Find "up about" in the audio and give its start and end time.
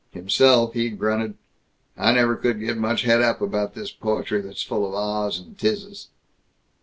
3.21-3.75